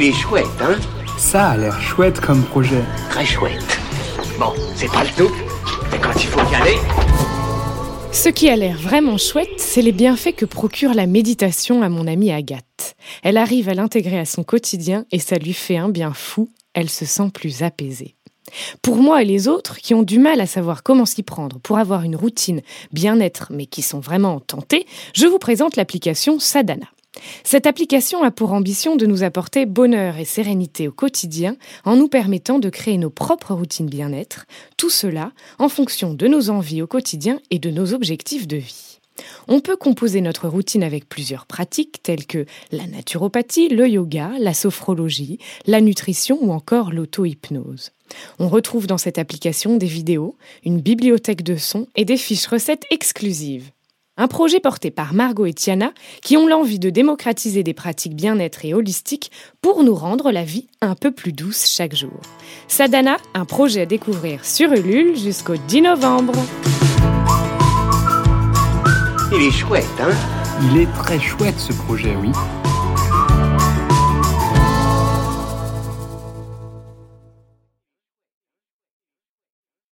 [0.00, 0.76] Il est chouette, hein
[1.16, 2.84] Ça a l'air chouette comme projet.
[3.10, 3.80] Très chouette.
[4.38, 5.34] Bon, c'est pas le tout,
[5.90, 6.76] mais quand il faut y aller...
[8.12, 12.06] Ce qui a l'air vraiment chouette, c'est les bienfaits que procure la méditation à mon
[12.06, 12.94] amie Agathe.
[13.24, 16.90] Elle arrive à l'intégrer à son quotidien et ça lui fait un bien fou, elle
[16.90, 18.14] se sent plus apaisée.
[18.82, 21.76] Pour moi et les autres qui ont du mal à savoir comment s'y prendre pour
[21.76, 22.62] avoir une routine
[22.92, 26.86] bien-être mais qui sont vraiment tentés, je vous présente l'application Sadhana.
[27.44, 32.08] Cette application a pour ambition de nous apporter bonheur et sérénité au quotidien en nous
[32.08, 36.86] permettant de créer nos propres routines bien-être, tout cela en fonction de nos envies au
[36.86, 38.98] quotidien et de nos objectifs de vie.
[39.48, 44.54] On peut composer notre routine avec plusieurs pratiques telles que la naturopathie, le yoga, la
[44.54, 47.90] sophrologie, la nutrition ou encore l'auto-hypnose.
[48.38, 52.84] On retrouve dans cette application des vidéos, une bibliothèque de sons et des fiches recettes
[52.90, 53.70] exclusives.
[54.20, 58.64] Un projet porté par Margot et Tiana qui ont l'envie de démocratiser des pratiques bien-être
[58.64, 59.30] et holistiques
[59.62, 62.20] pour nous rendre la vie un peu plus douce chaque jour.
[62.66, 66.34] Sadhana, un projet à découvrir sur Ulule jusqu'au 10 novembre.
[69.32, 70.10] Il est chouette, hein?
[70.64, 72.32] Il est très chouette ce projet, oui.